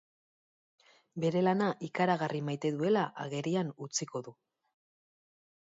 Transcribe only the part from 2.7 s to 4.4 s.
duela agerian utziko du.